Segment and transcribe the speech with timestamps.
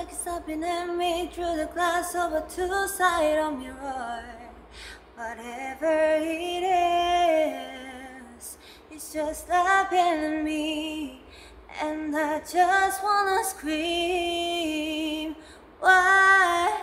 [0.00, 4.24] like it's stopping at me through the glass of a two-sided mirror.
[5.14, 6.64] Whatever it
[8.38, 8.56] is,
[8.90, 11.20] it's just stopping at me,
[11.82, 15.36] and I just wanna scream.
[15.80, 16.82] Why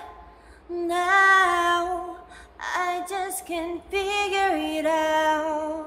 [0.70, 2.18] now?
[2.60, 5.87] I just can't figure it out.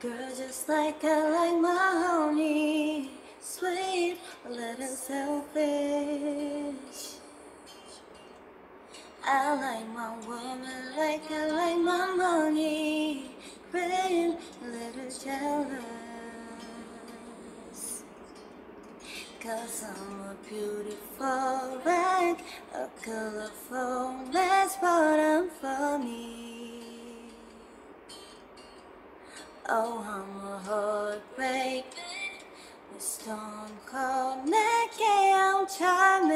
[0.00, 3.10] Girl just like I like my honey.
[3.40, 5.62] Sweet, a little selfish.
[9.24, 13.30] I like my woman like I like my money.
[13.74, 13.78] A
[14.64, 16.02] little jealous.
[19.40, 22.44] Cause I'm a beautiful wreck,
[22.74, 26.91] a colorful mess, but I'm funny.
[29.68, 31.84] Oh, I'm a heartbreak.
[32.92, 36.32] The stone cold 내게 I'm charming.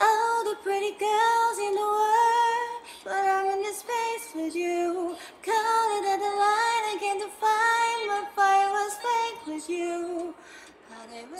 [0.00, 5.14] All the pretty girls in the world, but I'm in this space with you.
[5.46, 10.34] It at the line, I can't define my fire was fake with you.
[10.88, 11.38] But I will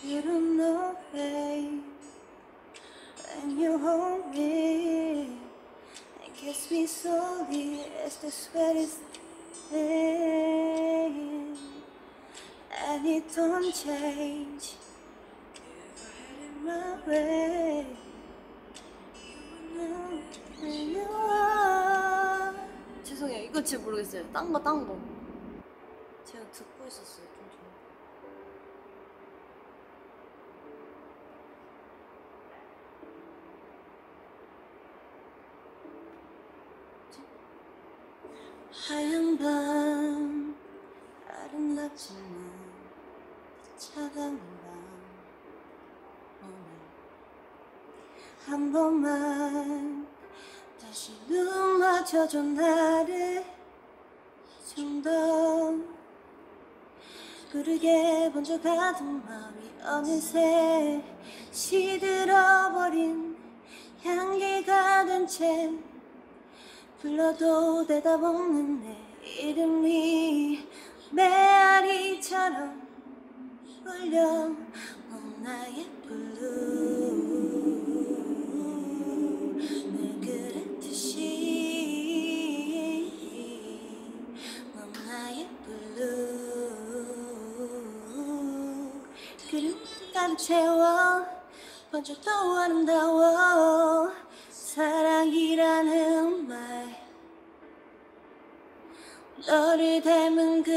[0.00, 1.80] You don't know, hey,
[3.42, 5.38] when you hold me
[6.24, 9.00] and kiss me slowly as the sweat is
[9.68, 11.56] thin,
[12.86, 14.76] and it don't change.
[15.54, 17.86] If I had it my way,
[19.26, 19.36] you
[19.76, 20.22] know
[20.60, 22.54] who you are.
[23.04, 24.32] 죄송해요, 이거 잘 모르겠어요.
[24.32, 24.96] 딴 거, 딴 거.
[26.24, 27.68] 제가 듣고 있었어요, 좀 전에.
[38.70, 40.56] 하얀 밤
[41.26, 42.22] 아름답지만
[43.76, 44.68] 차가운 밤.
[46.42, 46.54] 오늘
[48.46, 50.06] 한 번만
[50.80, 55.98] 다시 눈 맞춰줘 나를 이 정도.
[57.50, 61.02] 푸르게 번져 가던 마음이 어느새
[61.50, 63.36] 시들어버린
[64.02, 65.72] 향기가 된채
[67.00, 70.66] 불러도 대답 없는 내 이름이
[71.12, 72.88] 메아리처럼
[73.86, 76.40] 울려 넌 나의 blue.
[79.94, 81.22] 늘 그랬듯이
[84.74, 85.98] 넌 나의 블루.
[89.48, 89.78] 그리운
[90.12, 91.24] 가득 채워
[91.92, 94.10] 번쩍 또 아름다워
[94.68, 97.08] 사랑이라는 말
[99.46, 100.70] 너를 닮은 그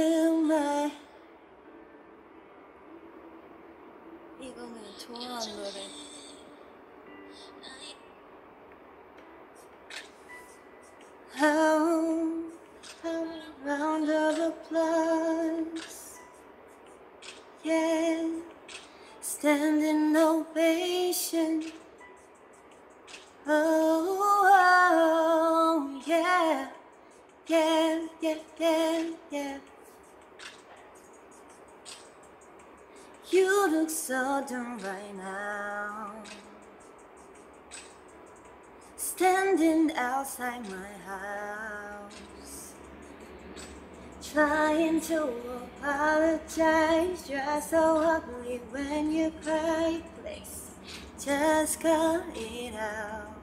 [0.47, 0.89] 말
[4.39, 5.81] 이거는 좋아하는 노래
[11.35, 12.49] How
[13.03, 16.19] around the place
[17.65, 18.41] Yeah
[19.21, 21.80] Standing ovation
[23.47, 24.19] Oh,
[24.53, 26.67] oh yeah.
[27.47, 29.57] Yeah, yeah, yeah, yeah.
[33.31, 36.13] You look so done right now.
[38.95, 42.73] Standing outside my house.
[44.21, 45.29] Trying to
[45.81, 47.29] apologize.
[47.29, 50.01] You're so ugly when you cry.
[50.21, 50.70] Please,
[51.23, 53.35] just cut it out.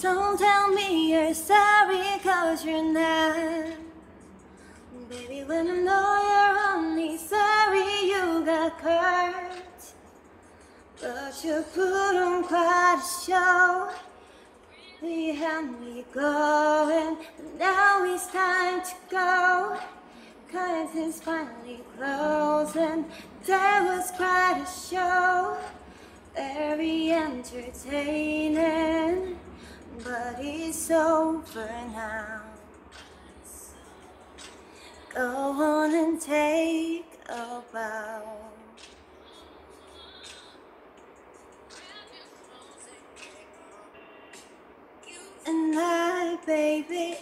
[0.00, 3.76] Don't tell me you're sorry cause you're not.
[5.10, 9.82] Baby, when I know you're only sorry you got hurt.
[11.00, 13.90] But you put on quite show.
[15.02, 19.78] We had me going But now it's time to go
[20.50, 23.04] Curtains finally closing.
[23.44, 25.56] There was quite a show.
[26.34, 28.58] Very entertaining.
[30.02, 32.42] But it's over now.
[35.14, 38.22] Go on and take a bow.
[45.46, 47.18] And I, baby,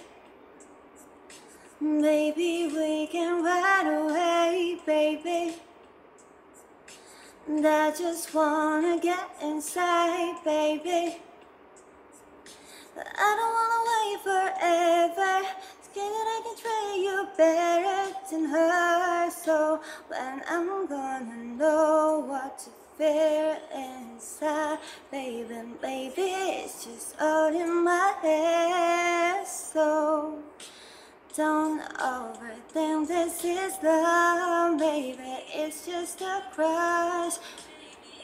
[1.81, 5.55] baby, we can ride away, baby.
[7.47, 11.17] And I just wanna get inside, baby.
[12.97, 15.49] I don't wanna wait forever.
[15.83, 19.31] Scared that I can treat you better than her.
[19.31, 24.79] So when I'm gonna know what to feel inside,
[25.11, 26.33] baby, baby,
[26.63, 29.47] it's just all in my head.
[29.47, 30.43] So
[31.37, 35.19] don't overthink this is love, baby.
[35.55, 37.35] It's just a crush.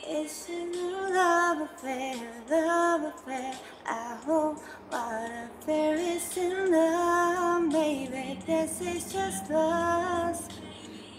[0.06, 0.64] It's a
[1.12, 2.16] love affair,
[2.50, 3.54] love affair.
[3.86, 4.58] I hope
[4.90, 5.30] what
[5.62, 8.38] affair is in love, baby.
[8.46, 10.48] This is just us.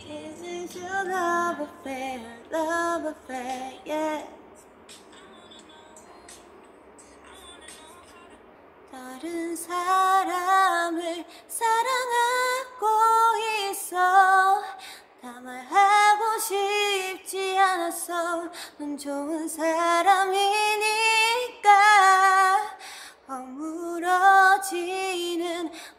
[0.07, 2.21] This is your love affair,
[2.51, 4.23] love affair, yeah.
[9.15, 12.85] 다른 사람을 사랑하고
[13.71, 14.61] 있어.
[15.21, 20.35] 다 말하고 싶지 않았어 넌 좋은 사람이니까.
[23.29, 24.11] 허물어지는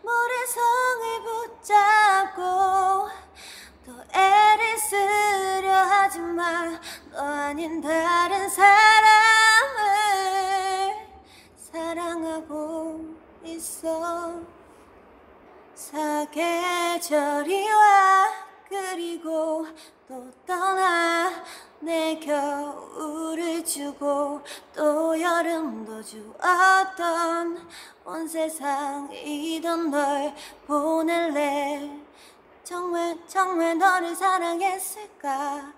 [0.02, 3.08] 모래성을 붙잡고
[3.86, 6.66] 또 애를 쓰려 하지 마
[7.12, 9.35] 너 아닌 다른 사람
[13.76, 14.40] 있어.
[15.74, 18.28] 사계절이 와
[18.68, 19.66] 그리고
[20.08, 21.30] 또 떠나
[21.80, 24.40] 내 겨울을 주고
[24.74, 27.68] 또 여름도 주었던
[28.04, 30.34] 온 세상이던 널
[30.66, 31.90] 보낼래.
[32.64, 35.75] 정말 정말 너를 사랑했을까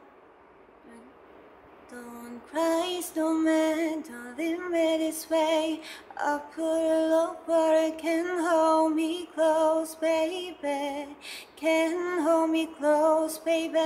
[1.91, 5.81] Don't cry, snowman, don't leave me this way.
[6.19, 11.17] I put a love water can hold me close, baby.
[11.57, 13.79] Can hold me close, baby.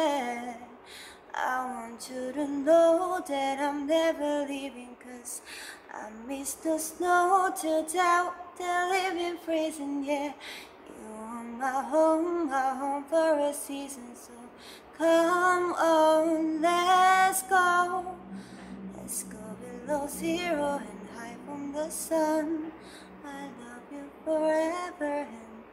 [1.33, 5.41] I want you to know that I'm never leaving, cause
[5.95, 10.33] I miss the snow till doubt that living freezing, yeah.
[10.89, 14.33] You are my home, my home for a season, so
[15.03, 18.15] come on, let's go.
[18.97, 22.71] Let's go below zero and hide from the sun.
[23.27, 25.65] I love you forever and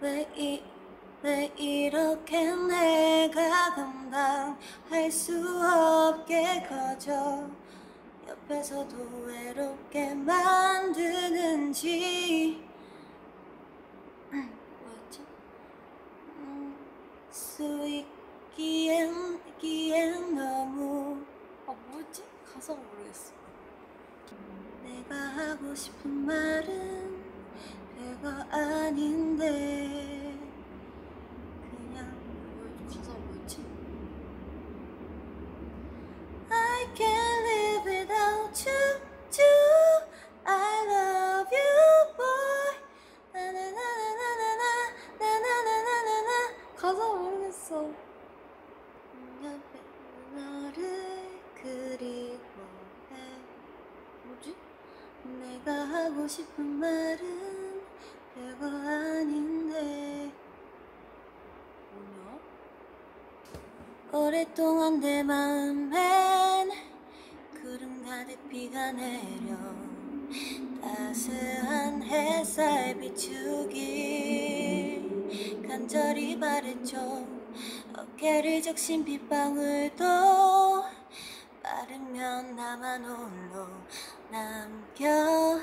[0.00, 0.62] 왜, 이,
[1.22, 5.32] 왜 이렇게 내가 감당할 수
[5.64, 7.48] 없게 커져
[8.28, 8.94] 옆에서도
[9.26, 11.82] 외롭게 만드는지?
[14.32, 14.50] 음,
[17.30, 18.06] 수 있
[18.56, 21.22] 기엔, 있기엔 너무
[21.66, 22.24] 아 뭐였지?
[22.54, 23.34] 가사가 모르겠어.
[24.82, 27.22] 내가 하고 싶은 말은
[27.98, 30.35] 별거 아닌데
[64.26, 66.72] 오랫동안 내 마음엔
[67.62, 69.54] 구름 가득 비가 내려
[70.82, 73.78] 따스한 햇살 비추길
[75.68, 77.24] 간절히 바랬죠
[77.96, 80.04] 어깨를 적신 빗방울도
[81.62, 83.68] 마르면 나만 홀로
[84.32, 85.62] 남겨질까?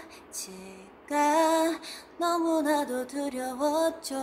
[2.18, 4.14] 너무나도 두려웠죠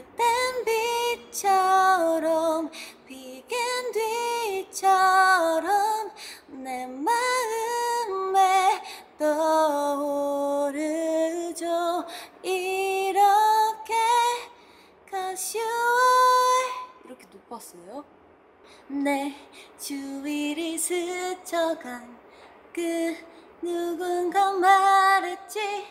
[0.00, 0.64] 그땐
[1.30, 2.70] 빛처럼
[3.06, 3.58] 비긴
[4.62, 6.10] 뒤처럼
[6.46, 8.80] 내 마음에
[9.18, 9.66] 떠오르죠.
[12.42, 13.94] 이렇게
[15.10, 15.66] 가시월.
[17.04, 18.02] 이렇게 높았어요?
[18.88, 19.34] 내
[19.78, 22.18] 주위를 스쳐간
[22.72, 23.14] 그
[23.60, 25.86] 누군가 말했지.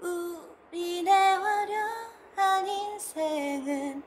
[0.00, 4.02] 우리 내 화려 한 인생은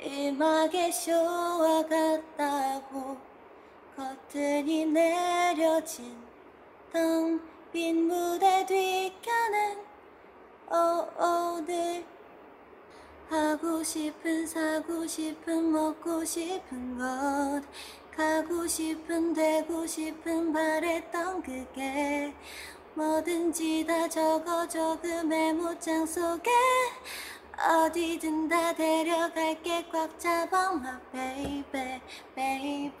[0.00, 3.16] 음악의 쇼와 같다고
[3.96, 6.16] 커튼이 내려진
[6.92, 9.78] 텅 빈 무대 뒷편은
[10.70, 12.04] 오늘
[13.28, 17.62] 하고 싶은 사고 싶은 먹고 싶은 것
[18.16, 22.32] 가고 싶은 되고 싶은 바랬던 그게
[22.94, 26.50] 뭐든지 다 적어줘 그 메모장 속에
[27.58, 29.88] 어디든 다 데려갈게.
[29.90, 32.00] 꽉 잡아 my baby
[32.34, 32.92] baby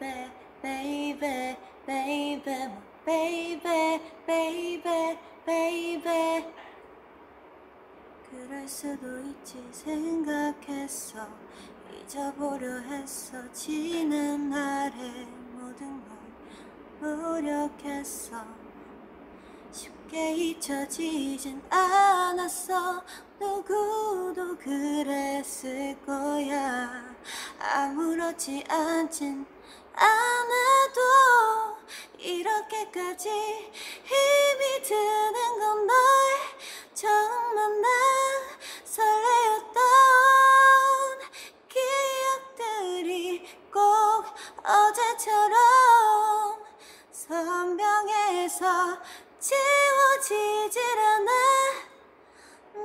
[0.60, 6.44] baby baby my baby baby baby.
[8.30, 11.28] 그럴 수도 있지 생각했어.
[12.02, 13.52] 잊어보려 했어.
[13.52, 16.02] 지난 날의 모든
[17.00, 18.63] 걸 노력했어
[20.14, 23.02] 쉽게 잊혀지진 않았어.
[23.40, 27.04] 누구도 그랬을 거야.
[27.58, 29.44] 아무렇지 않진
[29.92, 31.00] 않아도
[32.18, 35.94] 이렇게까지 힘이 드는 건 널
[36.94, 37.88] 처음 만나
[38.84, 39.74] 설레었던
[41.68, 43.82] 기억들이 꼭
[44.64, 45.63] 어제처럼
[50.24, 51.32] 지워지질 않아.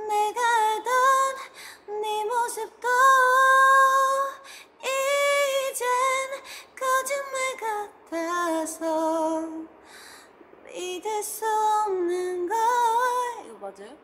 [0.08, 2.86] 내가 알던 네 모습도
[4.82, 5.86] 이젠
[6.76, 9.48] 거짓말 같아서
[10.66, 11.46] 믿을 수
[11.86, 12.58] 없는 걸.
[13.46, 13.96] 이거 맞아요?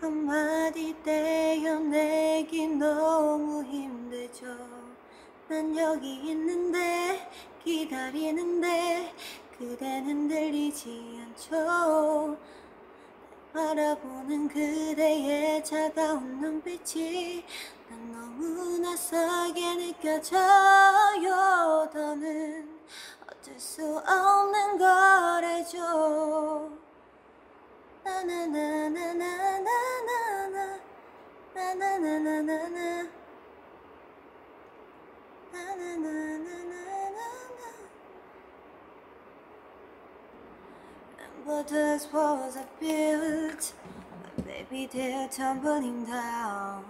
[0.00, 4.46] 한마디 떼어내기 너무 힘들죠.
[5.46, 7.30] 난 여기 있는데
[7.62, 9.14] 기다리는데
[9.56, 12.36] 그대는 들리지 않 죠.
[13.52, 17.44] 바라보는 그대의 차가운 눈빛이
[17.88, 21.30] 난 너무 낯설게 느껴져요.
[21.92, 22.68] 더는
[23.28, 24.88] 어쩔 수 없는 걸
[25.44, 26.78] 알죠.
[28.04, 29.60] 나나나나나나나나
[30.44, 30.80] 나나나나나나
[31.54, 33.13] 나나나나나나나
[41.54, 43.74] Remember those walls I built.
[44.36, 46.84] But baby they're tumbling down.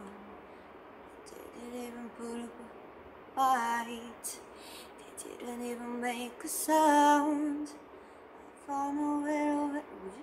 [1.27, 4.39] They Didn't even put up a fight.
[4.99, 7.69] They didn't even make a sound.
[7.69, 10.23] I found over 뭐지?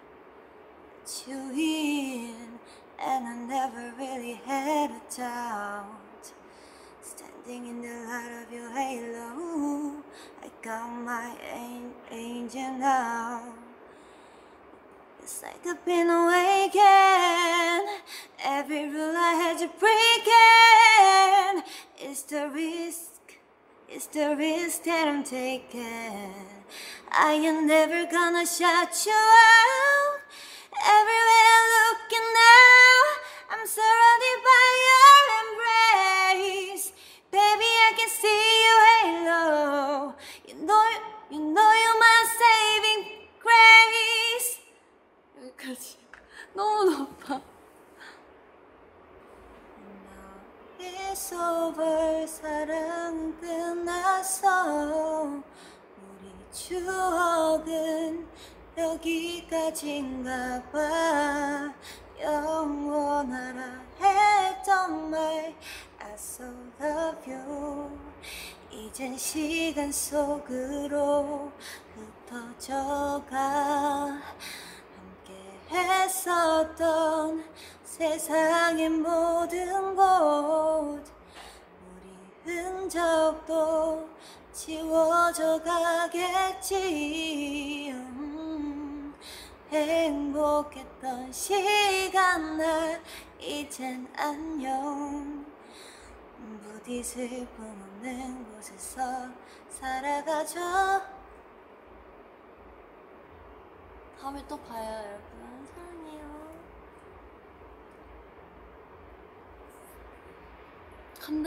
[1.06, 1.41] let you
[24.81, 26.33] that I'm taking.
[27.13, 30.17] I am never gonna shut you out.
[30.73, 32.97] Everywhere I'm looking now,
[33.53, 36.93] I'm surrounded by your embrace.
[37.31, 40.15] Baby, I can see you halo.
[40.49, 40.85] You know,
[41.31, 43.03] you know you're my saving
[43.45, 44.61] grace.
[45.37, 45.99] 여기까지.
[46.55, 47.50] 너무 높아.
[51.32, 58.28] 약속을 사랑 끝나서 우리 추억은
[58.78, 61.74] 여기까지인가 봐.
[62.20, 65.56] 영원하라 했던 말
[66.00, 66.46] I so
[66.82, 67.90] love you.
[68.70, 71.50] 이젠 시간 속으로
[72.28, 73.32] 흩어져가.
[74.98, 75.34] 함께
[75.70, 77.46] 했었던
[77.86, 81.21] 세상의 모든 곳.
[82.44, 84.10] 흔적도
[84.52, 86.72] 지워져 가겠지
[87.92, 89.14] 음,
[89.72, 93.02] 행복했던 시간 날
[93.40, 95.46] 이젠 안녕
[96.64, 99.02] 부디 슬픔 없는 곳에서
[99.70, 101.22] 살아가죠
[104.22, 105.66] 다음에 또 봐요, 여러분.
[105.66, 106.22] 사랑해요.
[111.20, 111.44] 숨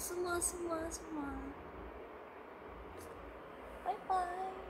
[0.00, 1.20] 어, 숨어, 숨어.
[3.84, 4.69] 바이바이